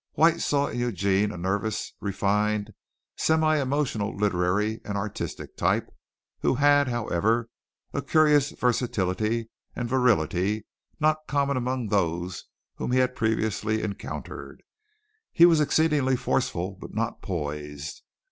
[0.13, 2.73] White saw in Eugene a nervous, refined,
[3.17, 5.91] semi emotional literary and artistic type
[6.39, 7.49] who had, however,
[7.93, 10.65] a curious versatility and virility
[10.99, 12.45] not common among those
[12.77, 14.63] whom he had previously encountered.
[15.33, 18.01] He was exceedingly forceful but not poised.